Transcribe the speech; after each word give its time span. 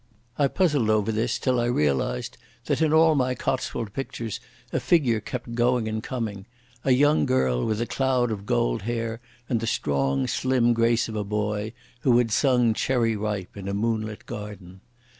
I 0.39 0.47
puzzled 0.47 0.89
over 0.89 1.11
this 1.11 1.37
till 1.37 1.59
I 1.59 1.65
realised 1.65 2.35
that 2.65 2.81
in 2.81 2.91
all 2.91 3.13
my 3.13 3.35
Cotswold 3.35 3.93
pictures 3.93 4.39
a 4.73 4.79
figure 4.79 5.19
kept 5.19 5.53
going 5.53 5.87
and 5.87 6.01
coming—a 6.01 6.89
young 6.89 7.27
girl 7.27 7.63
with 7.67 7.79
a 7.79 7.85
cloud 7.85 8.31
of 8.31 8.47
gold 8.47 8.81
hair 8.81 9.21
and 9.47 9.59
the 9.59 9.67
strong, 9.67 10.25
slim 10.25 10.73
grace 10.73 11.07
of 11.07 11.15
a 11.15 11.23
boy, 11.23 11.73
who 11.99 12.17
had 12.17 12.31
sung 12.31 12.73
"Cherry 12.73 13.15
Ripe" 13.15 13.55
in 13.55 13.67
a 13.67 13.75
moonlit 13.75 14.25
garden. 14.25 14.81